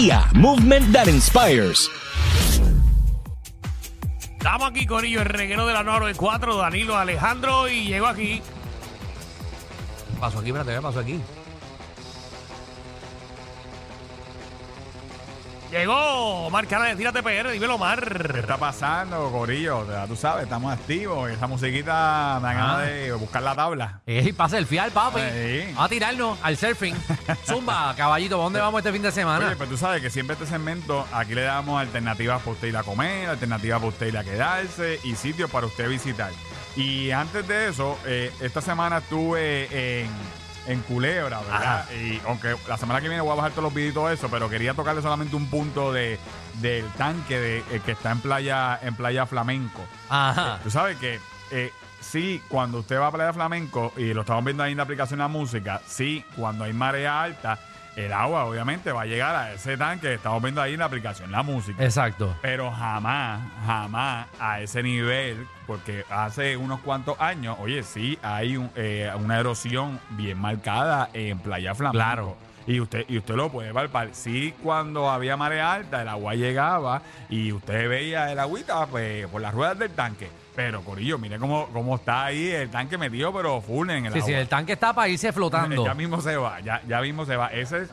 Kia, 0.00 0.24
movement 0.32 0.94
that 0.94 1.08
inspires. 1.08 1.86
Estamos 4.38 4.70
aquí, 4.70 4.86
Corillo, 4.86 5.20
el 5.20 5.26
reguero 5.26 5.66
de 5.66 5.74
la 5.74 5.82
94, 5.82 6.56
Danilo 6.56 6.96
Alejandro, 6.96 7.68
y 7.68 7.84
llegó 7.84 8.06
aquí. 8.06 8.40
¿Qué 10.10 10.18
pasó 10.18 10.38
aquí? 10.38 10.48
Espérate, 10.48 10.74
¿qué 10.74 10.80
pasó 10.80 11.00
aquí? 11.00 11.20
Llegó 15.70 16.46
Omar 16.46 16.66
Cana 16.66 16.86
de 16.86 16.96
Tírate 16.96 17.22
PR, 17.22 17.52
dímelo, 17.52 17.76
Omar. 17.76 18.32
¿Qué 18.32 18.40
está 18.40 18.56
pasando, 18.56 19.30
Corillo? 19.30 19.86
Ya 19.88 20.04
Tú 20.08 20.16
sabes, 20.16 20.42
estamos 20.44 20.72
activos. 20.72 21.30
Esa 21.30 21.46
musiquita 21.46 22.38
me 22.42 22.48
da 22.48 22.54
ganas 22.54 22.76
Ah. 22.78 22.80
de 22.82 23.12
buscar 23.12 23.42
la 23.42 23.54
tabla. 23.54 24.00
Ey, 24.04 24.32
pasa 24.32 24.58
el 24.58 24.66
fial, 24.66 24.90
papi. 24.90 25.20
Sí. 25.20 25.62
Vamos 25.68 25.84
a 25.84 25.88
tirarnos 25.88 26.38
al 26.42 26.56
surfing. 26.56 26.96
Zumba, 27.46 27.94
caballito, 27.96 28.36
¿para 28.36 28.44
dónde 28.44 28.60
vamos 28.60 28.80
este 28.80 28.92
fin 28.92 29.02
de 29.02 29.12
semana? 29.12 29.46
Oye, 29.46 29.56
pues 29.56 29.68
tú 29.70 29.76
sabes 29.76 30.02
que 30.02 30.10
siempre 30.10 30.34
este 30.34 30.46
segmento, 30.46 31.06
aquí 31.12 31.34
le 31.36 31.42
damos 31.42 31.80
alternativas 31.80 32.40
para 32.40 32.50
usted 32.50 32.66
ir 32.68 32.76
a 32.76 32.82
comer, 32.82 33.28
alternativas 33.28 33.78
para 33.78 33.88
usted 33.90 34.06
ir 34.08 34.18
a 34.18 34.24
quedarse 34.24 34.98
y 35.04 35.14
sitios 35.14 35.48
para 35.50 35.66
usted 35.66 35.88
visitar. 35.88 36.32
Y 36.74 37.12
antes 37.12 37.46
de 37.46 37.68
eso, 37.68 37.96
eh, 38.06 38.32
esta 38.40 38.60
semana 38.60 38.98
estuve 38.98 40.00
en, 40.02 40.10
en 40.66 40.80
Culebra, 40.82 41.40
¿verdad? 41.40 41.86
Y 41.92 42.20
aunque 42.26 42.56
la 42.68 42.76
semana 42.76 43.00
que 43.00 43.08
viene 43.08 43.22
voy 43.22 43.32
a 43.32 43.36
bajar 43.36 43.52
todos 43.52 43.64
los 43.64 43.74
videos 43.74 43.92
y 43.92 43.94
todo 43.94 44.10
eso, 44.10 44.28
pero 44.30 44.48
quería 44.48 44.74
tocarle 44.74 45.02
solamente 45.02 45.36
un 45.36 45.48
punto 45.48 45.92
de, 45.92 46.18
del 46.60 46.86
tanque 46.92 47.38
de, 47.38 47.58
eh, 47.70 47.80
que 47.84 47.92
está 47.92 48.12
en 48.12 48.20
playa, 48.20 48.78
en 48.82 48.94
playa 48.94 49.26
Flamenco. 49.26 49.82
Ajá. 50.08 50.60
Tú 50.62 50.70
sabes 50.70 50.96
que 50.98 51.18
eh, 51.50 51.72
sí, 52.00 52.42
cuando 52.48 52.78
usted 52.80 52.98
va 52.98 53.08
a 53.08 53.12
Playa 53.12 53.32
Flamenco 53.32 53.92
y 53.96 54.12
lo 54.12 54.20
estamos 54.22 54.44
viendo 54.44 54.62
ahí 54.62 54.72
en 54.72 54.76
la 54.76 54.84
aplicación 54.84 55.18
de 55.18 55.24
la 55.24 55.28
música, 55.28 55.80
sí, 55.86 56.24
cuando 56.36 56.64
hay 56.64 56.72
marea 56.72 57.22
alta, 57.22 57.58
el 57.96 58.12
agua 58.12 58.44
obviamente 58.44 58.92
va 58.92 59.02
a 59.02 59.06
llegar 59.06 59.34
a 59.36 59.52
ese 59.52 59.76
tanque 59.76 60.08
que 60.08 60.14
estamos 60.14 60.42
viendo 60.42 60.62
ahí 60.62 60.72
en 60.74 60.78
la 60.78 60.86
aplicación 60.86 61.30
la 61.32 61.42
música. 61.42 61.82
Exacto. 61.84 62.34
Pero 62.42 62.70
jamás, 62.70 63.40
jamás 63.66 64.26
a 64.38 64.60
ese 64.60 64.82
nivel, 64.82 65.46
porque 65.66 66.04
hace 66.10 66.56
unos 66.56 66.80
cuantos 66.80 67.20
años, 67.20 67.56
oye, 67.60 67.82
sí, 67.82 68.18
hay 68.22 68.56
un- 68.56 68.70
eh, 68.76 69.10
una 69.16 69.38
erosión 69.38 70.00
bien 70.10 70.38
marcada 70.38 71.08
en 71.12 71.38
Playa 71.38 71.74
Flamenco. 71.74 71.98
Claro. 72.04 72.36
Y 72.66 72.78
usted, 72.80 73.04
y 73.08 73.18
usted 73.18 73.34
lo 73.34 73.50
puede 73.50 73.72
palpar. 73.72 74.10
Sí, 74.12 74.54
cuando 74.62 75.08
había 75.10 75.36
marea 75.36 75.72
alta, 75.72 76.02
el 76.02 76.08
agua 76.08 76.34
llegaba 76.34 77.02
y 77.28 77.52
usted 77.52 77.88
veía 77.88 78.30
el 78.30 78.38
agüita 78.38 78.86
pues, 78.86 79.26
por 79.28 79.40
las 79.40 79.52
ruedas 79.54 79.78
del 79.78 79.90
tanque. 79.90 80.28
Pero, 80.54 80.82
Corillo, 80.82 81.16
mire 81.16 81.38
cómo, 81.38 81.68
cómo 81.72 81.96
está 81.96 82.26
ahí 82.26 82.48
el 82.50 82.68
tanque 82.70 82.98
metido, 82.98 83.32
pero 83.32 83.60
full 83.60 83.88
en 83.90 84.06
el 84.06 84.12
Sí, 84.12 84.18
agua. 84.18 84.26
sí, 84.28 84.32
el 84.34 84.48
tanque 84.48 84.72
está 84.74 84.92
para 84.92 85.08
irse 85.08 85.32
flotando. 85.32 85.84
Ya 85.84 85.94
mismo 85.94 86.20
se 86.20 86.36
va, 86.36 86.60
ya, 86.60 86.82
ya 86.86 87.00
mismo 87.00 87.24
se 87.24 87.36
va. 87.36 87.46
Ese 87.48 87.82
es. 87.82 87.90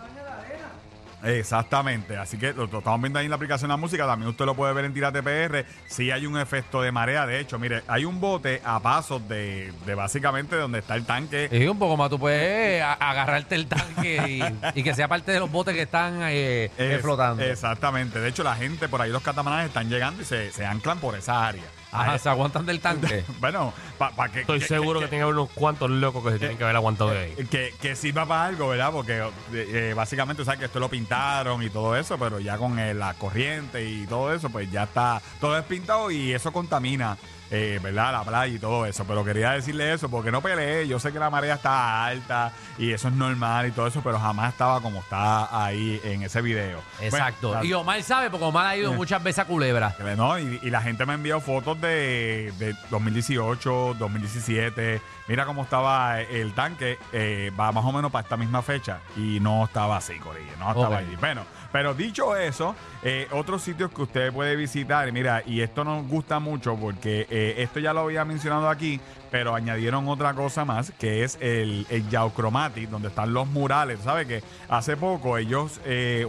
Exactamente, 1.30 2.18
así 2.18 2.38
que 2.38 2.54
lo, 2.54 2.68
lo 2.68 2.80
estamos 2.80 3.02
viendo 3.02 3.20
ahí 3.20 3.26
en 3.26 3.30
la 3.32 3.36
aplicación 3.36 3.70
de 3.70 3.74
la 3.74 3.78
música, 3.78 4.06
también 4.06 4.30
usted 4.30 4.46
lo 4.46 4.56
puede 4.56 4.74
ver 4.74 4.86
en 4.86 4.94
Tírate 4.94 5.22
PR, 5.24 5.66
sí 5.88 6.12
hay 6.12 6.26
un 6.26 6.38
efecto 6.38 6.82
de 6.82 6.92
marea, 6.92 7.26
de 7.26 7.40
hecho, 7.40 7.60
mire, 7.60 7.84
hay 7.88 8.06
un 8.06 8.20
bote 8.20 8.62
a 8.64 8.80
pasos 8.80 9.28
de, 9.28 9.72
de 9.86 9.96
básicamente 9.96 10.56
donde 10.56 10.80
está 10.80 10.96
el 10.96 11.06
tanque. 11.06 11.50
Y 11.52 11.66
un 11.68 11.78
poco 11.80 11.98
más, 11.98 12.10
tú 12.10 12.20
puedes 12.20 12.82
a- 12.82 12.94
agarrarte 12.94 13.56
el 13.56 13.68
tanque 13.68 14.52
y, 14.74 14.80
y 14.80 14.84
que 14.84 14.94
sea 14.94 15.08
parte 15.08 15.32
de 15.32 15.40
los 15.40 15.52
botes 15.52 15.74
que 15.76 15.82
están 15.84 16.22
eh, 16.24 16.66
eh, 16.66 16.72
Es- 16.96 17.02
flotando. 17.02 17.44
Exactamente, 17.44 18.20
de 18.20 18.30
hecho 18.30 18.44
la 18.44 18.56
gente 18.56 18.88
por 18.88 19.02
ahí, 19.02 19.12
los 19.12 19.22
catamaranes 19.24 19.68
están 19.68 19.90
llegando 19.90 20.22
y 20.22 20.26
se, 20.26 20.52
se 20.52 20.66
anclan 20.66 21.00
por 21.00 21.16
esa 21.16 21.48
área. 21.48 21.64
Ajá, 22.02 22.12
Ahí- 22.14 22.20
se 22.20 22.30
aguantan 22.30 22.66
del 22.66 22.80
tanque. 22.80 23.24
bueno, 23.40 23.74
para 23.98 24.32
que... 24.32 24.42
Estoy 24.42 24.60
que- 24.60 24.68
seguro 24.68 25.00
que, 25.00 25.06
que- 25.06 25.10
tiene 25.10 25.20
que 25.22 25.24
haber 25.24 25.36
unos 25.36 25.50
cuantos 25.52 25.90
locos 25.90 26.24
que 26.24 26.32
se 26.32 26.40
tienen 26.40 26.58
que 26.58 26.64
haber 26.64 26.76
aguantado 26.76 27.10
de 27.12 27.20
ahí. 27.20 27.48
Que, 27.50 27.74
que 27.82 27.96
sirva 27.96 28.26
para 28.26 28.46
algo, 28.46 28.70
¿verdad? 28.70 28.92
Porque 28.92 29.24
eh, 29.54 29.94
básicamente, 29.96 30.44
sabes 30.46 30.60
que 30.60 30.66
esto 30.66 30.80
lo 30.80 30.90
pintaron 30.90 31.62
y 31.64 31.70
todo 31.70 31.96
eso, 31.96 32.18
pero 32.18 32.40
ya 32.40 32.58
con 32.58 32.78
eh, 32.80 32.94
la 32.94 33.14
corriente 33.16 33.84
y 33.84 34.06
todo 34.08 34.34
eso, 34.34 34.50
pues 34.50 34.72
ya 34.72 34.84
está 34.84 35.22
todo 35.40 35.58
es 35.58 35.64
pintado 35.66 36.12
y 36.12 36.34
eso 36.34 36.52
contamina, 36.52 37.18
eh, 37.52 37.80
¿verdad? 37.82 38.12
La 38.12 38.24
playa 38.24 38.54
y 38.54 38.60
todo 38.60 38.86
eso. 38.86 39.06
Pero 39.06 39.24
quería 39.24 39.52
decirle 39.52 39.94
eso 39.94 40.10
porque 40.10 40.32
no 40.32 40.42
peleé. 40.42 40.88
Yo 40.88 41.00
sé 41.00 41.12
que 41.12 41.20
la 41.20 41.30
marea 41.30 41.56
está 41.56 42.06
alta 42.06 42.52
y 42.78 42.92
eso 42.92 43.08
es 43.08 43.14
normal 43.14 43.68
y 43.68 43.72
todo 43.72 43.88
eso, 43.88 44.02
pero 44.04 44.20
jamás 44.20 44.54
estaba 44.54 44.82
como 44.82 45.00
está 45.00 45.66
ahí 45.66 46.00
en 46.04 46.24
ese 46.24 46.42
video. 46.42 46.82
Exacto. 47.02 47.50
Bueno, 47.50 47.64
y 47.64 47.74
Omar 47.74 48.02
sabe, 48.04 48.30
porque 48.30 48.46
Omar 48.46 48.68
ha 48.68 48.78
ido 48.78 48.94
muchas 48.98 49.22
veces 49.24 49.40
a 49.40 49.46
Culebra. 49.46 49.96
No, 50.16 50.38
y, 50.40 50.60
y 50.62 50.70
la 50.70 50.82
gente 50.82 51.06
me 51.06 51.14
envió 51.14 51.40
fotos 51.40 51.80
de, 51.80 52.54
de 52.58 52.76
2018, 52.90 53.96
2017. 53.98 55.02
Mira 55.28 55.46
cómo 55.46 55.64
estaba 55.64 56.22
el 56.22 56.54
tanque. 56.54 56.98
eh, 57.12 57.52
va 57.60 57.72
más 57.72 57.84
o 57.86 57.92
menos 57.92 58.12
para 58.12 58.24
esta 58.24 58.38
misma 58.38 58.62
fecha. 58.62 59.00
Y 59.16 59.40
no 59.40 59.66
estaba 59.66 59.98
así, 59.98 60.18
Corillo. 60.20 60.52
No 60.60 60.70
estaba 60.70 60.98
allí. 60.98 61.16
Bueno, 61.20 61.42
pero 61.72 61.94
dicho 61.94 62.36
eso, 62.36 62.76
eh, 63.04 63.28
otros 63.32 63.62
sitios 63.62 63.92
que 63.92 64.02
usted 64.04 64.32
puede 64.34 64.56
visitar. 64.56 65.12
Mira, 65.12 65.44
y 65.46 65.62
esto 65.62 65.84
nos 65.84 66.08
gusta 66.08 66.40
mucho 66.40 66.76
porque 66.76 67.28
eh, 67.30 67.56
esto 67.58 67.80
ya 67.80 67.94
lo 67.94 68.02
había 68.02 68.24
mencionado 68.26 68.70
aquí, 68.70 69.00
pero 69.30 69.54
añadieron 69.54 70.08
otra 70.08 70.34
cosa 70.34 70.64
más, 70.64 70.92
que 70.92 71.24
es 71.24 71.38
el, 71.42 71.86
el 71.90 72.10
Yaucromati, 72.10 72.86
donde 72.86 73.10
están 73.10 73.34
los 73.34 73.48
murales. 73.48 74.00
¿Sabe 74.00 74.26
que 74.26 74.42
Hace 74.70 74.98
poco 74.98 75.38
ellos, 75.38 75.80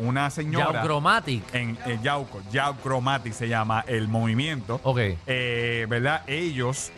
una 0.01 0.31
señora... 0.31 0.83
Chromatic. 0.83 1.55
En 1.55 1.79
el 1.87 2.01
Yauco, 2.03 2.41
Yaucromati 2.51 3.33
se 3.33 3.49
llama 3.49 3.85
el 3.87 4.09
movimiento. 4.09 4.81
Ok. 4.83 4.99
Eh, 5.27 5.87
¿Verdad? 5.89 6.23
Ellos, 6.27 6.93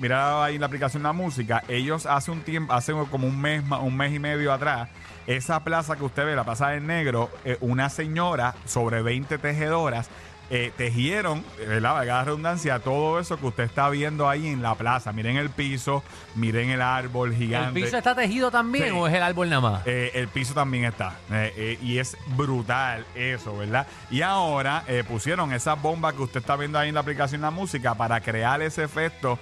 mira 0.00 0.44
ahí 0.44 0.54
en 0.54 0.60
la 0.60 0.66
aplicación 0.66 1.02
la 1.02 1.12
música, 1.12 1.62
ellos 1.68 2.06
hace 2.06 2.30
un 2.30 2.40
tiempo, 2.42 2.72
hace 2.72 2.92
como 3.10 3.26
un 3.26 3.40
mes, 3.40 3.62
un 3.80 3.96
mes 3.96 4.14
y 4.14 4.18
medio 4.18 4.52
atrás, 4.52 4.88
esa 5.26 5.62
plaza 5.62 5.96
que 5.96 6.04
usted 6.04 6.24
ve, 6.24 6.34
la 6.34 6.44
Plaza 6.44 6.70
del 6.70 6.86
Negro, 6.86 7.30
eh, 7.44 7.58
una 7.60 7.90
señora 7.90 8.54
sobre 8.64 9.02
20 9.02 9.38
tejedoras 9.38 10.08
eh, 10.50 10.72
tejieron, 10.76 11.44
¿verdad? 11.58 11.94
Valga 11.94 12.14
la 12.16 12.24
redundancia, 12.24 12.78
todo 12.80 13.18
eso 13.18 13.38
que 13.38 13.46
usted 13.46 13.64
está 13.64 13.88
viendo 13.90 14.28
ahí 14.28 14.46
en 14.46 14.62
la 14.62 14.74
plaza. 14.74 15.12
Miren 15.12 15.36
el 15.36 15.50
piso, 15.50 16.02
miren 16.34 16.70
el 16.70 16.80
árbol 16.82 17.32
¿El 17.32 17.36
gigante. 17.36 17.80
piso 17.80 17.96
está 17.98 18.14
tejido 18.14 18.50
también 18.50 18.86
Sí. 18.86 18.90
o 18.94 19.06
es 19.06 19.14
el 19.14 19.22
árbol 19.22 19.48
nada 19.50 19.60
más? 19.60 19.82
Eh, 19.86 20.10
el 20.14 20.28
piso 20.28 20.54
también 20.54 20.84
está. 20.84 21.16
Eh, 21.30 21.52
eh, 21.56 21.78
y 21.82 21.98
es 21.98 22.16
brutal 22.36 23.04
eso, 23.14 23.56
¿verdad? 23.56 23.86
Y 24.10 24.22
ahora 24.22 24.84
pusieron 25.06 25.52
esas 25.52 25.80
bombas 25.80 26.14
que 26.14 26.22
usted 26.22 26.40
está 26.40 26.56
viendo 26.56 26.78
ahí 26.78 26.88
en 26.88 26.94
la 26.94 27.00
aplicación 27.00 27.40
de 27.40 27.46
la 27.46 27.50
música 27.50 27.94
para 27.94 28.20
crear 28.20 28.62
ese 28.62 28.84
efecto 28.84 29.38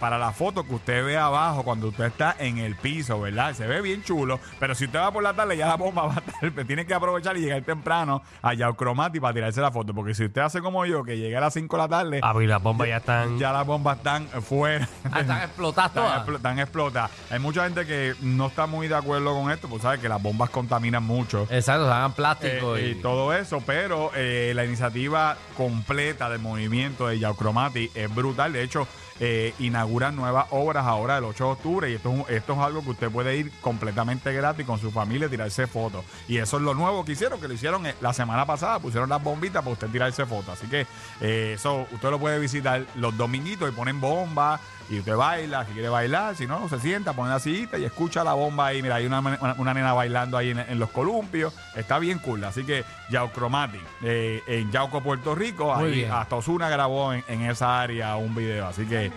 para 0.00 0.16
la 0.18 0.32
foto 0.32 0.64
que 0.66 0.74
usted 0.74 1.04
ve 1.04 1.18
abajo 1.18 1.62
cuando 1.62 1.88
usted 1.88 2.04
está 2.06 2.34
en 2.38 2.58
el 2.58 2.76
piso, 2.76 3.20
¿verdad? 3.20 3.52
Se 3.54 3.66
ve 3.66 3.82
bien 3.82 4.02
chulo, 4.02 4.40
pero 4.58 4.74
si 4.74 4.86
usted 4.86 4.98
va 4.98 5.12
por 5.12 5.22
la 5.22 5.34
tarde 5.34 5.56
ya 5.56 5.66
la 5.66 5.74
bomba 5.76 6.02
va 6.06 6.14
a 6.14 6.18
estar, 6.46 6.64
tiene 6.66 6.86
que 6.86 6.94
aprovechar 6.94 7.36
y 7.36 7.40
llegar 7.40 7.60
temprano 7.62 8.22
a 8.40 8.54
Yaucromati 8.54 9.20
para 9.20 9.34
tirarse 9.34 9.60
la 9.60 9.70
foto, 9.70 9.92
porque 9.92 10.14
si 10.14 10.24
usted 10.24 10.40
hace 10.46 10.60
como 10.62 10.84
yo, 10.86 11.04
que 11.04 11.16
llegue 11.18 11.36
a 11.36 11.40
las 11.40 11.52
5 11.54 11.76
de 11.76 11.82
la 11.82 11.88
tarde, 11.88 12.20
Ah, 12.22 12.32
pues 12.32 12.48
las 12.48 12.62
bombas 12.62 12.88
ya 12.88 12.96
están. 12.98 13.38
ya 13.38 13.52
las 13.52 13.66
bombas 13.66 13.98
están 13.98 14.26
fuera. 14.42 14.88
Ah, 15.12 15.20
están 15.20 15.42
explotadas 15.42 15.90
Están, 15.90 16.04
todas. 16.24 16.36
están 16.36 16.58
explotadas. 16.58 17.10
Hay 17.30 17.38
mucha 17.38 17.64
gente 17.64 17.86
que 17.86 18.14
no 18.22 18.46
está 18.46 18.66
muy 18.66 18.88
de 18.88 18.94
acuerdo 18.96 19.32
con 19.34 19.50
esto, 19.50 19.68
pues 19.68 19.82
sabe 19.82 19.98
que 19.98 20.08
las 20.08 20.20
bombas 20.22 20.50
contaminan 20.50 21.02
mucho. 21.02 21.46
Exacto, 21.50 21.86
se 21.86 21.92
hagan 21.92 22.12
plástico 22.12 22.76
eh, 22.76 22.88
y, 22.88 22.90
y 22.92 22.94
todo 22.96 23.32
eso, 23.32 23.62
pero 23.64 24.10
eh, 24.14 24.52
la 24.54 24.64
iniciativa 24.64 25.36
completa 25.56 26.28
del 26.30 26.40
movimiento 26.40 27.08
de 27.08 27.18
Yaucromati 27.18 27.90
es 27.94 28.14
brutal. 28.14 28.52
De 28.52 28.62
hecho, 28.62 28.86
eh, 29.18 29.54
inauguran 29.60 30.14
nuevas 30.14 30.46
obras 30.50 30.84
ahora 30.84 31.16
el 31.18 31.24
8 31.24 31.44
de 31.44 31.50
octubre 31.50 31.90
y 31.90 31.94
esto 31.94 32.10
es, 32.12 32.14
un- 32.20 32.34
esto 32.34 32.52
es 32.52 32.58
algo 32.58 32.82
que 32.84 32.90
usted 32.90 33.10
puede 33.10 33.36
ir 33.38 33.50
completamente 33.62 34.30
gratis 34.32 34.66
con 34.66 34.78
su 34.78 34.90
familia 34.90 35.26
y 35.26 35.30
tirarse 35.30 35.66
fotos. 35.66 36.04
Y 36.28 36.36
eso 36.36 36.58
es 36.58 36.62
lo 36.62 36.74
nuevo 36.74 37.02
que 37.04 37.12
hicieron, 37.12 37.40
que 37.40 37.48
lo 37.48 37.54
hicieron 37.54 37.86
eh, 37.86 37.94
la 38.02 38.12
semana 38.12 38.44
pasada, 38.44 38.78
pusieron 38.78 39.08
las 39.08 39.22
bombitas 39.22 39.62
para 39.62 39.72
usted 39.72 39.88
tirarse 39.88 40.26
fotos. 40.26 40.35
Así 40.48 40.66
que 40.66 40.86
eh, 41.20 41.52
eso 41.54 41.86
usted 41.92 42.10
lo 42.10 42.18
puede 42.18 42.38
visitar 42.38 42.84
los 42.96 43.16
dominguitos 43.16 43.68
y 43.68 43.72
ponen 43.72 44.00
bomba 44.00 44.60
y 44.88 45.00
usted 45.00 45.16
baila, 45.16 45.64
si 45.66 45.72
quiere 45.72 45.88
bailar, 45.88 46.36
si 46.36 46.46
no, 46.46 46.68
se 46.68 46.78
sienta, 46.78 47.12
pone 47.12 47.30
la 47.30 47.40
sillita 47.40 47.76
y 47.76 47.84
escucha 47.84 48.22
la 48.22 48.34
bomba 48.34 48.66
ahí. 48.66 48.82
Mira, 48.82 48.96
hay 48.96 49.06
una, 49.06 49.18
una, 49.18 49.54
una 49.58 49.74
nena 49.74 49.92
bailando 49.92 50.36
ahí 50.36 50.50
en, 50.50 50.60
en 50.60 50.78
los 50.78 50.90
columpios. 50.90 51.52
Está 51.74 51.98
bien 51.98 52.18
cool. 52.20 52.44
Así 52.44 52.64
que 52.64 52.84
Yaucromatic, 53.10 53.82
eh, 54.02 54.42
en 54.46 54.70
Yauco, 54.70 55.02
Puerto 55.02 55.34
Rico, 55.34 55.74
ahí 55.74 56.04
hasta 56.04 56.36
Osuna 56.36 56.68
grabó 56.68 57.12
en, 57.12 57.24
en 57.26 57.42
esa 57.50 57.80
área 57.80 58.16
un 58.16 58.34
video. 58.34 58.66
Así 58.68 58.86
que, 58.86 59.10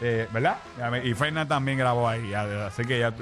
eh, 0.00 0.28
¿verdad? 0.32 0.56
Y 1.04 1.14
Fernan 1.14 1.46
también 1.48 1.78
grabó 1.78 2.08
ahí. 2.08 2.30
ya- 2.30 2.66
así 2.66 2.84
que 2.84 2.98
ya, 2.98 3.12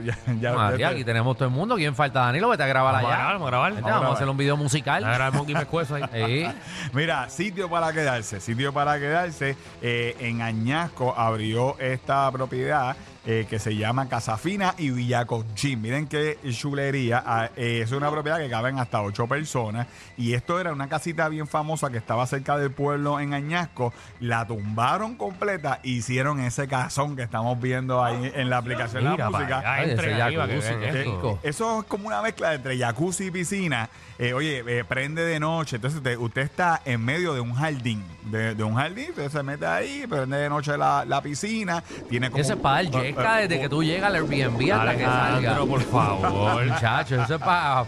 ya, 0.41 0.77
ya- 0.77 0.89
aquí 0.89 1.05
tenemos 1.05 1.37
todo 1.37 1.47
el 1.49 1.55
mundo. 1.55 1.77
¿Quién 1.77 1.95
falta? 1.95 2.21
Danilo, 2.21 2.49
vete 2.49 2.63
a 2.63 2.67
grabar 2.67 2.95
Vamos 2.95 3.11
a 3.11 3.15
allá. 3.15 3.17
grabar, 3.19 3.35
vamos 3.35 3.47
a 3.47 3.51
grabar. 3.51 3.73
Vamos 3.73 3.79
a 3.79 3.83
Vamos 3.87 3.97
a 3.97 4.01
grabar. 4.01 4.17
hacer 4.17 4.29
un 4.29 4.37
video 4.37 4.57
musical. 4.57 5.03
grabar 5.03 5.33
el 5.33 5.39
monkey 5.39 5.55
pescuezo 5.55 5.95
ahí. 5.97 6.03
Sí. 6.13 6.47
Mira, 6.93 7.29
sitio 7.29 7.69
para 7.69 7.93
quedarse, 7.93 8.41
sitio 8.41 8.73
para 8.73 8.99
quedarse. 8.99 9.57
Eh, 9.81 10.17
en 10.21 10.43
Añasco 10.43 11.15
abrió 11.17 11.79
esta 11.79 12.31
propiedad 12.31 12.97
eh, 13.25 13.47
que 13.49 13.59
se 13.59 13.77
llama 13.77 14.09
Casafina 14.09 14.75
y 14.79 14.91
Villaconchín. 14.91 15.81
Miren 15.81 16.07
qué 16.07 16.39
chulería. 16.51 17.23
Ah, 17.25 17.51
eh, 17.57 17.81
es 17.83 17.93
una 17.93 18.11
propiedad 18.11 18.39
que 18.39 18.49
caben 18.51 18.79
hasta 18.79 19.03
ocho 19.03 19.27
personas. 19.27 19.87
Y 20.17 20.35
esto 20.35 20.59
era 20.59 20.73
una 20.73 20.89
casita 20.89 21.29
bien 21.29 21.47
famosa 21.47 21.91
que 21.91 21.99
estaba 21.99 22.27
cerca 22.27 22.57
del 22.59 22.71
pueblo 22.71 23.21
en 23.21 23.35
Añasco. 23.35 23.93
La 24.21 24.47
tumbaron 24.47 25.15
completa 25.17 25.81
e 25.83 25.91
hicieron 25.91 26.41
ese 26.41 26.67
casón 26.69 27.17
que 27.17 27.23
estamos 27.23 27.61
viendo 27.61 28.03
ahí 28.03 28.33
en 28.35 28.51
la 28.51 28.59
aplicación 28.59 29.05
de 29.05 29.11
la 29.11 29.17
Mira 29.17 29.31
para 29.31 29.45
música. 29.45 29.59
allá, 29.73 29.93
ese 29.93 30.03
que 30.03 30.15
jacuzzi, 30.17 30.75
qué 30.81 30.93
rico. 31.05 31.39
Eso 31.43 31.81
es 31.81 31.87
como 31.87 32.09
una 32.09 32.23
mezcla 32.23 32.55
entre 32.55 32.79
jacuzzi 32.79 33.27
y 33.27 33.31
piscina. 33.31 33.89
Eh, 34.19 34.35
oye, 34.35 34.63
eh, 34.67 34.85
prende 34.85 35.25
de 35.25 35.41
noche. 35.41 35.77
Entonces 35.77 35.99
usted, 35.99 36.17
usted 36.17 36.43
está 36.43 36.83
en 36.85 37.05
medio 37.05 37.35
de 37.35 37.41
un 37.41 37.55
jardín. 37.55 38.05
De, 38.25 38.55
de 38.55 38.63
un 38.63 38.75
jardín, 38.77 39.07
usted 39.11 39.29
se 39.31 39.43
mete 39.43 39.67
ahí, 39.67 40.07
prende 40.09 40.37
de 40.37 40.49
noche 40.49 40.77
la, 40.77 41.05
la 41.05 41.21
piscina. 41.21 41.83
Tiene 42.09 42.31
como. 42.31 42.41
Ese 42.41 42.53
es 42.53 42.59
para 42.59 42.81
el 42.81 42.91
Desde 43.17 43.61
que 43.61 43.69
tú 43.69 43.83
llegas 43.83 44.09
al 44.09 44.17
Airbnb 44.17 44.73
hasta 44.73 44.97
que 44.97 45.05
salga. 45.05 45.37
Alejandro, 45.37 45.67
por 45.67 45.83
favor. 45.83 46.65
Muchacho, 46.67 47.23
eso 47.23 47.35
es 47.35 47.41
para 47.41 47.85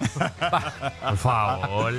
Por 0.00 1.16
favor. 1.16 1.92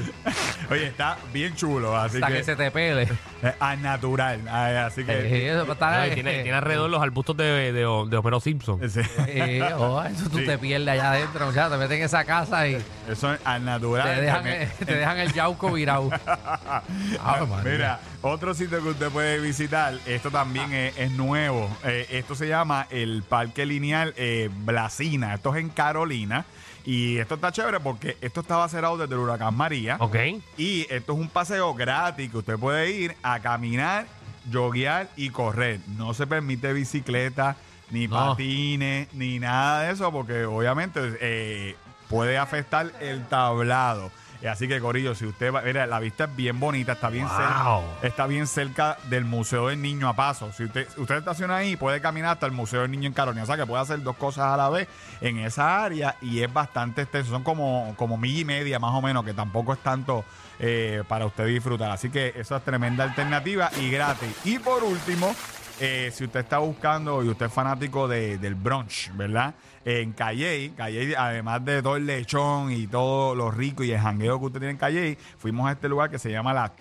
Oye, 0.70 0.88
está 0.88 1.18
bien 1.34 1.56
chulo. 1.56 1.96
Así 1.98 2.18
hasta 2.18 2.28
que. 2.28 2.34
que 2.36 2.44
se 2.44 2.56
te 2.56 2.72
pele. 2.72 3.08
eh, 3.44 3.54
al 3.60 3.82
natural. 3.82 4.42
Ay, 4.50 4.76
así 4.76 5.04
que. 5.04 5.12
Eh, 5.12 5.52
Eso 5.52 5.72
estar- 5.72 6.14
tiene, 6.14 6.42
tiene 6.44 6.58
alrededor 6.58 6.90
los 6.90 7.02
arbustos 7.02 7.38
de, 7.38 7.72
de, 7.72 7.82
de 7.82 7.84
Homero 8.18 8.40
Simpson. 8.40 8.80
Eh, 9.28 9.62
oh, 9.78 10.02
eso 10.04 10.30
tú 10.30 10.40
Sí. 10.40 10.46
te 10.46 10.58
pierdes 10.58 10.88
allá 10.90 11.12
adentro, 11.12 11.46
muchacho. 11.46 11.72
Te 11.72 11.78
meten 11.78 11.98
en 12.00 12.04
esa 12.06 12.24
casa 12.26 12.68
y 12.68 12.78
eso 13.10 13.34
es 13.34 13.40
al 13.44 13.64
natural. 13.66 14.16
te 14.16 14.22
dejan, 14.22 14.44
Me- 14.44 14.64
eh, 14.64 14.70
te 14.86 14.96
dejan 14.96 15.18
el 15.20 15.34
yauco 15.34 15.72
virado. 15.72 16.10
Ave 17.24 17.46
María. 17.48 17.72
Mira, 17.72 18.00
otro 18.22 18.54
sitio 18.54 18.82
que 18.82 18.90
usted 18.90 19.10
puede 19.10 19.40
visitar, 19.40 19.94
esto 20.06 20.32
también 20.32 20.72
es, 20.74 20.98
es 20.98 21.12
nuevo. 21.12 21.70
Eh, 21.84 22.08
esto 22.12 22.36
se 22.36 22.48
llama 22.48 22.88
el 22.90 23.24
Parque 23.24 23.66
Lineal 23.66 24.14
eh, 24.18 24.50
Blasina. 24.52 25.34
Esto 25.36 25.54
es 25.56 25.62
en 25.62 25.70
Carolina. 25.70 26.46
Y 26.86 27.18
esto 27.18 27.36
está 27.36 27.52
chévere 27.52 27.80
porque 27.80 28.18
esto 28.22 28.42
estaba 28.42 28.68
cerrado 28.70 28.98
desde 28.98 29.14
el 29.14 29.20
huracán 29.20 29.56
María. 29.56 29.98
Ok. 30.00 30.16
Y 30.58 30.82
esto 30.90 31.14
es 31.14 31.20
un 31.20 31.28
paseo 31.30 31.74
gratis 31.74 32.32
que 32.32 32.38
usted 32.38 32.58
puede 32.58 32.92
ir 32.92 33.16
a 33.22 33.40
caminar, 33.40 34.08
joguear 34.52 35.10
y 35.16 35.30
correr. 35.30 35.80
No 35.98 36.14
se 36.14 36.26
permite 36.26 36.74
bicicleta, 36.74 37.56
ni 37.92 38.08
No. 38.08 38.16
patines, 38.16 39.14
ni 39.14 39.38
nada 39.40 39.84
de 39.84 39.92
eso, 39.94 40.12
porque 40.12 40.46
obviamente 40.46 41.00
eh, 41.22 41.76
puede 42.10 42.38
afectar 42.38 42.92
el 43.00 43.26
tablado. 43.28 44.12
Eh, 44.42 44.48
Así 44.50 44.68
que, 44.68 44.80
Corillo, 44.80 45.14
si 45.14 45.26
usted 45.26 45.54
va, 45.54 45.62
mira, 45.62 45.86
la 45.86 46.00
vista 46.00 46.24
es 46.24 46.36
bien 46.36 46.60
bonita, 46.60 46.94
está 46.94 47.10
bien, 47.10 47.28
Wow. 47.28 47.38
cerca, 47.38 48.08
está 48.08 48.28
bien 48.28 48.48
cerca 48.48 48.98
del 49.04 49.24
Museo 49.26 49.68
del 49.68 49.82
Niño 49.82 50.08
a 50.10 50.16
paso. 50.16 50.52
Si 50.52 50.64
usted, 50.64 50.88
usted 50.98 51.18
estaciona 51.18 51.58
ahí, 51.58 51.76
puede 51.76 52.02
caminar 52.02 52.32
hasta 52.32 52.48
el 52.48 52.52
Museo 52.52 52.82
del 52.82 52.92
Niño 52.92 53.08
en 53.08 53.14
Carolina. 53.14 53.44
O 53.44 53.46
sea 53.46 53.56
que 53.58 53.66
puede 53.66 53.82
hacer 53.84 54.02
dos 54.02 54.16
cosas 54.18 54.46
a 54.46 54.58
la 54.58 54.70
vez 54.70 54.88
en 55.22 55.38
esa 55.40 55.84
área 55.84 56.16
y 56.22 56.42
es 56.42 56.52
bastante 56.52 57.04
extenso. 57.04 57.30
Son 57.32 57.44
como, 57.44 57.94
como 57.98 58.18
milla 58.18 58.40
y 58.42 58.46
media 58.46 58.80
más 58.80 58.94
o 58.96 59.02
menos, 59.02 59.24
que 59.24 59.34
tampoco 59.34 59.74
es 59.74 59.80
tanto 59.80 60.26
eh, 60.60 61.04
para 61.08 61.26
usted 61.28 61.46
disfrutar. 61.46 61.92
Así 61.92 62.10
que 62.10 62.34
esa 62.36 62.58
es 62.58 62.66
tremenda 62.66 63.04
alternativa 63.04 63.70
y 63.80 63.92
gratis. 63.92 64.30
Y 64.44 64.58
por 64.60 64.84
último, 64.84 65.36
eh, 65.82 66.12
si 66.14 66.24
usted 66.26 66.42
está 66.42 66.60
buscando 66.60 67.24
y 67.24 67.30
usted 67.30 67.48
es 67.48 67.54
fanático 67.54 68.08
de- 68.08 68.38
del 68.38 68.56
brunch, 68.56 69.12
¿verdad? 69.16 69.54
En 69.84 70.12
Calley, 70.14 70.70
Calley, 70.78 71.14
además 71.16 71.66
de 71.66 71.82
todo 71.82 71.96
el 71.96 72.06
lechón 72.06 72.72
y 72.72 72.86
todo 72.88 73.34
lo 73.34 73.50
rico 73.50 73.84
y 73.84 73.92
el 73.92 74.00
jangueo 74.00 74.40
que 74.40 74.46
usted 74.46 74.60
tiene 74.60 74.72
en 74.74 74.78
Calley, 74.78 75.18
fuimos 75.40 75.68
a 75.68 75.72
este 75.72 75.90
lugar 75.90 76.10
que 76.12 76.20
se 76.20 76.32
llama 76.32 76.54
La 76.54 76.72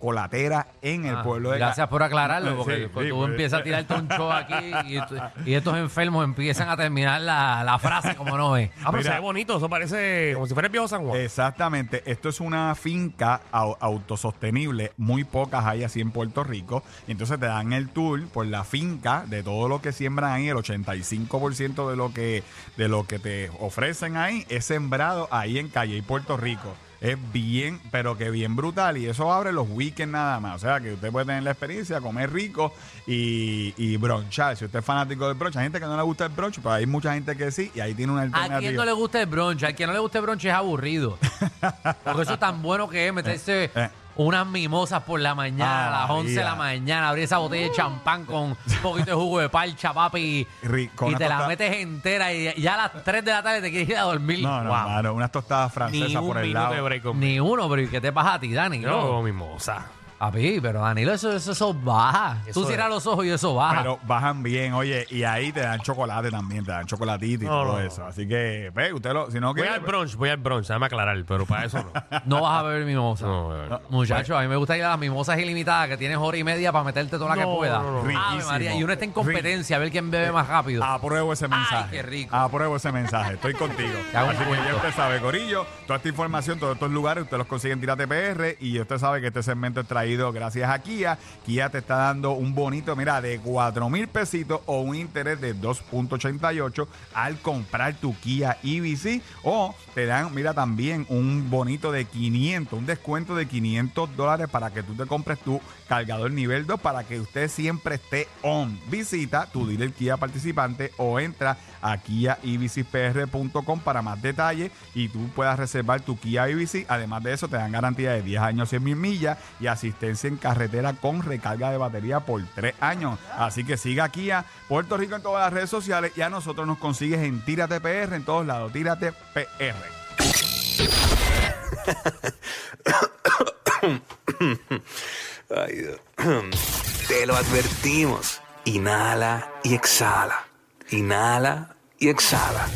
Chocolatera 0.00 0.66
en 0.82 1.06
el 1.06 1.16
Ah, 1.16 1.22
pueblo 1.22 1.50
de 1.50 1.58
Gracias 1.58 1.88
por 1.88 2.02
aclararlo, 2.02 2.56
porque 2.56 2.76
sí, 2.76 2.82
tú 2.84 2.90
pues. 2.92 3.30
empiezas 3.30 3.60
a 3.60 3.62
tirarte 3.62 3.94
un 3.94 4.08
show 4.08 4.30
aquí 4.30 4.54
y, 4.86 4.98
y 5.50 5.54
estos 5.54 5.76
enfermos 5.76 6.24
empiezan 6.24 6.68
a 6.68 6.76
terminar 6.76 7.20
la, 7.20 7.64
la 7.64 7.78
frase 7.78 8.14
como 8.14 8.36
no 8.36 8.56
es. 8.56 8.70
Ah, 8.80 8.90
pero 8.90 8.98
Mira. 8.98 9.02
se 9.04 9.10
ve 9.14 9.20
bonito. 9.20 9.56
Eso 9.56 9.68
parece 9.68 10.32
como 10.34 10.46
si 10.46 10.52
fuera 10.54 10.66
el 10.66 10.72
viejo 10.72 10.86
San 10.88 11.04
Juan. 11.06 11.20
Exactamente, 11.20 12.02
esto 12.06 12.28
es 12.28 12.40
una 12.40 12.74
finca 12.74 13.40
au- 13.52 13.76
autosostenible, 13.80 14.92
muy 14.96 15.24
pocas 15.24 15.64
hay 15.64 15.84
así 15.84 16.00
en 16.00 16.10
Puerto 16.10 16.44
Rico, 16.44 16.82
y 17.08 17.12
entonces 17.12 17.38
te 17.40 17.46
dan 17.46 17.72
el 17.72 17.88
tour 17.88 18.26
por 18.28 18.46
la 18.46 18.64
finca 18.64 19.24
de 19.26 19.42
todo 19.42 19.68
lo 19.68 19.80
que 19.80 19.92
siembran 19.92 20.32
ahí, 20.32 20.48
el 20.48 20.56
85% 20.56 21.90
de 21.90 21.96
lo 21.96 22.12
que 22.12 22.42
de 22.76 22.88
lo 22.88 23.06
que 23.06 23.18
te 23.18 23.50
ofrecen 23.60 24.16
ahí 24.16 24.44
es 24.48 24.64
sembrado 24.66 25.28
ahí 25.30 25.58
en 25.58 25.68
Calle 25.68 25.96
y 25.96 26.02
Puerto 26.02 26.36
Rico. 26.36 26.74
Es 27.00 27.16
bien, 27.32 27.80
pero 27.90 28.16
que 28.16 28.30
bien 28.30 28.56
brutal. 28.56 28.96
Y 28.96 29.06
eso 29.06 29.32
abre 29.32 29.52
los 29.52 29.68
weekends 29.68 30.12
nada 30.12 30.40
más. 30.40 30.56
O 30.56 30.58
sea, 30.58 30.80
que 30.80 30.94
usted 30.94 31.10
puede 31.12 31.26
tener 31.26 31.42
la 31.42 31.50
experiencia, 31.50 32.00
comer 32.00 32.32
rico 32.32 32.72
y, 33.06 33.74
y 33.76 33.96
bronchar. 33.96 34.56
Si 34.56 34.64
usted 34.64 34.78
es 34.78 34.84
fanático 34.84 35.28
del 35.28 35.36
brunch, 35.36 35.56
hay 35.56 35.64
gente 35.64 35.78
que 35.78 35.86
no 35.86 35.96
le 35.96 36.02
gusta 36.02 36.26
el 36.26 36.32
brunch, 36.32 36.56
pero 36.56 36.72
hay 36.72 36.86
mucha 36.86 37.12
gente 37.12 37.36
que 37.36 37.50
sí. 37.50 37.70
Y 37.74 37.80
ahí 37.80 37.94
tiene 37.94 38.12
una 38.12 38.22
A 38.22 38.24
alternativa. 38.24 38.60
quien 38.60 38.76
no 38.76 38.84
le 38.84 38.92
gusta 38.92 39.20
el 39.20 39.26
brunch, 39.26 39.62
al 39.64 39.74
quien 39.74 39.88
no 39.88 39.92
le 39.92 39.98
gusta 40.00 40.18
el 40.18 40.24
brunch 40.24 40.44
es 40.46 40.52
aburrido. 40.52 41.18
Porque 42.04 42.22
eso 42.22 42.34
es 42.34 42.40
tan 42.40 42.62
bueno 42.62 42.88
que 42.88 43.06
es 43.08 43.12
meterse 43.12 43.70
eh. 43.74 43.90
Unas 44.16 44.46
mimosas 44.46 45.02
por 45.02 45.20
la 45.20 45.34
mañana, 45.34 45.86
Ah, 45.86 45.88
a 45.88 46.00
las 46.02 46.10
11 46.10 46.32
de 46.32 46.44
la 46.44 46.54
María. 46.54 46.80
mañana, 46.80 47.08
abrir 47.10 47.24
esa 47.24 47.38
botella 47.38 47.68
de 47.68 47.72
champán 47.72 48.24
con 48.24 48.42
un 48.42 48.56
poquito 48.82 49.10
de 49.10 49.12
jugo 49.16 49.40
de 49.40 49.48
parcha, 49.48 49.92
papi, 49.92 50.46
Rico, 50.62 51.06
y 51.06 51.08
una 51.10 51.18
te 51.18 51.28
la 51.28 51.46
metes 51.46 51.76
entera 51.76 52.32
y 52.32 52.54
ya 52.60 52.74
a 52.74 52.76
las 52.92 53.04
3 53.04 53.24
de 53.24 53.30
la 53.30 53.42
tarde 53.42 53.60
te 53.60 53.70
quieres 53.70 53.88
ir 53.90 53.96
a 53.96 54.02
dormir. 54.02 54.42
No, 54.42 54.62
no, 54.62 54.70
Wow. 54.70 54.88
mano, 54.88 55.12
unas 55.14 55.30
tostadas 55.30 55.70
Ni 55.70 55.74
francesas 55.74 56.22
un 56.22 56.28
por 56.28 56.38
el 56.38 56.42
minuto 56.48 56.60
lado. 56.62 56.74
de 56.74 56.80
break 56.80 57.02
conmigo. 57.02 57.26
Ni 57.26 57.40
uno, 57.40 57.68
pero 57.68 57.82
¿y 57.82 57.88
qué 57.88 58.00
te 58.00 58.12
pasa 58.12 58.34
a 58.34 58.40
ti, 58.40 58.52
Dani? 58.52 58.80
Yo 58.80 58.90
no 58.90 59.22
mimosa. 59.22 59.86
Papi, 60.18 60.60
pero 60.60 60.80
Danilo, 60.80 61.12
eso, 61.12 61.32
eso, 61.32 61.52
eso 61.52 61.74
baja. 61.74 62.38
Eso 62.46 62.60
Tú 62.60 62.62
es. 62.62 62.68
cierras 62.68 62.88
los 62.88 63.06
ojos 63.06 63.24
y 63.26 63.30
eso 63.30 63.54
baja. 63.54 63.78
Pero 63.82 63.98
bajan 64.06 64.42
bien, 64.42 64.72
oye, 64.72 65.06
y 65.10 65.24
ahí 65.24 65.52
te 65.52 65.60
dan 65.60 65.80
chocolate 65.80 66.30
también, 66.30 66.64
te 66.64 66.72
dan 66.72 66.86
chocolatito 66.86 67.44
y 67.44 67.46
No, 67.46 67.62
todo 67.62 67.72
no, 67.74 67.80
eso. 67.80 68.04
Así 68.06 68.26
que, 68.26 68.70
ve, 68.74 68.92
usted 68.92 69.12
lo, 69.12 69.30
si 69.30 69.40
no 69.40 69.48
Voy 69.48 69.62
quiere. 69.62 69.70
al 69.74 69.80
brunch, 69.80 70.14
voy 70.16 70.30
al 70.30 70.38
brunch, 70.38 70.66
déjame 70.68 70.86
aclarar, 70.86 71.22
pero 71.26 71.44
para 71.44 71.64
eso 71.66 71.78
no. 71.82 72.20
no 72.24 72.40
vas 72.42 72.60
a 72.60 72.62
beber 72.62 72.86
mimosa. 72.86 73.26
No. 73.26 73.80
Muchachos, 73.90 74.36
a 74.38 74.40
mí 74.42 74.48
me 74.48 74.56
gusta 74.56 74.76
ir 74.76 74.84
a 74.84 74.90
las 74.90 74.98
mimosas 74.98 75.38
ilimitadas 75.38 75.88
que 75.88 75.96
tienes 75.96 76.16
hora 76.18 76.36
y 76.38 76.44
media 76.44 76.72
para 76.72 76.84
meterte 76.84 77.18
toda 77.18 77.36
la 77.36 77.42
No, 77.42 77.50
que 77.52 77.56
pueda. 77.58 77.78
no, 77.78 77.84
no, 77.84 77.92
no. 77.92 77.98
Ave 78.00 78.08
Riquísimo. 78.14 78.50
María, 78.52 78.74
y 78.74 78.82
uno 78.84 78.92
está 78.94 79.04
en 79.04 79.12
competencia 79.12 79.76
a 79.76 79.78
ver 79.80 79.90
quién 79.90 80.10
bebe 80.10 80.32
más 80.32 80.48
rápido. 80.48 80.82
Apruebo 80.82 81.32
ese 81.34 81.46
mensaje. 81.48 81.90
qué 81.90 82.02
rico. 82.02 82.34
Apruebo 82.34 82.76
ese 82.76 82.90
mensaje. 82.90 83.34
Estoy 83.34 83.52
contigo. 83.54 83.92
Te 84.12 84.16
hago 84.16 84.30
un 84.30 84.36
Así 84.36 84.44
que 84.44 84.50
ya 84.50 84.56
cuento. 84.56 84.76
usted 84.76 84.92
sabe, 84.94 85.20
Corillo, 85.20 85.66
toda 85.86 85.96
esta 85.98 86.08
información, 86.08 86.58
todos 86.58 86.74
estos 86.74 86.90
lugares, 86.90 87.24
usted 87.24 87.36
los 87.36 87.46
consigue 87.46 87.74
en 87.74 87.80
Tírate 87.80 88.06
PR 88.08 88.56
y 88.60 88.80
usted 88.80 88.98
sabe 88.98 89.20
que 89.20 89.26
este 89.26 89.42
segmento 89.42 89.80
es 89.80 89.86
traído 89.86 90.05
gracias 90.14 90.70
a 90.70 90.78
Kia. 90.78 91.18
Kia 91.44 91.68
te 91.68 91.78
está 91.78 91.96
dando 91.96 92.32
un 92.32 92.54
bonito, 92.54 92.94
mira, 92.94 93.20
de 93.20 93.38
4 93.38 93.90
mil 93.90 94.08
pesitos 94.08 94.60
o 94.66 94.80
un 94.80 94.94
interés 94.94 95.40
de 95.40 95.54
2.88 95.54 96.86
al 97.14 97.38
comprar 97.40 97.94
tu 97.94 98.14
Kia 98.20 98.58
EV 98.62 99.20
o 99.42 99.74
te 99.94 100.06
dan, 100.06 100.34
mira, 100.34 100.54
también 100.54 101.06
un 101.08 101.50
bonito 101.50 101.90
de 101.92 102.04
500, 102.04 102.78
un 102.78 102.86
descuento 102.86 103.34
de 103.34 103.46
500 103.46 104.16
dólares 104.16 104.48
para 104.48 104.72
que 104.72 104.82
tú 104.82 104.94
te 104.94 105.06
compres 105.06 105.38
tu 105.40 105.60
cargador 105.88 106.30
nivel 106.30 106.66
2 106.66 106.80
para 106.80 107.04
que 107.04 107.20
usted 107.20 107.48
siempre 107.48 107.96
esté 107.96 108.28
on. 108.42 108.78
Visita 108.88 109.46
tu 109.46 109.66
dealer 109.66 109.92
Kia 109.92 110.16
participante 110.16 110.92
o 110.96 111.18
entra 111.18 111.56
a 111.80 111.98
kiaevcpr.com 111.98 113.80
para 113.80 114.02
más 114.02 114.20
detalles 114.20 114.72
y 114.94 115.08
tú 115.08 115.28
puedas 115.34 115.58
reservar 115.58 116.00
tu 116.00 116.18
Kia 116.18 116.48
EVC. 116.48 116.86
Además 116.88 117.22
de 117.22 117.32
eso, 117.32 117.48
te 117.48 117.56
dan 117.56 117.72
garantía 117.72 118.12
de 118.12 118.22
10 118.22 118.42
años, 118.42 118.68
100 118.68 118.82
mil 118.82 118.96
millas 118.96 119.38
y 119.60 119.66
asistencia 119.96 120.28
en 120.28 120.36
carretera 120.36 120.92
con 120.92 121.22
recarga 121.22 121.70
de 121.70 121.78
batería 121.78 122.20
por 122.20 122.42
3 122.54 122.74
años. 122.80 123.18
Así 123.36 123.64
que 123.64 123.78
siga 123.78 124.08
Kia 124.10 124.44
Puerto 124.68 124.96
Rico 124.96 125.16
en 125.16 125.22
todas 125.22 125.44
las 125.44 125.52
redes 125.52 125.70
sociales 125.70 126.12
y 126.16 126.20
a 126.20 126.28
nosotros 126.28 126.66
nos 126.66 126.78
consigues 126.78 127.20
en 127.20 127.40
Tírate 127.44 127.80
PR 127.80 128.14
en 128.14 128.24
todos 128.24 128.46
lados. 128.46 128.72
Tírate 128.72 129.12
PR. 129.32 129.46
Te 137.08 137.26
lo 137.26 137.36
advertimos. 137.36 138.40
Inhala 138.64 139.52
y 139.62 139.74
exhala. 139.74 140.46
Inhala 140.90 141.76
y 141.98 142.08
exhala. 142.08 142.66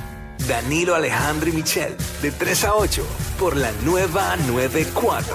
Danilo 0.47 0.95
Alejandro 0.95 1.51
y 1.51 1.53
Michel, 1.53 1.97
de 2.23 2.31
3 2.31 2.65
a 2.65 2.75
8, 2.75 3.05
por 3.39 3.57
la 3.57 3.73
nueva 3.85 4.37
94. 4.37 5.35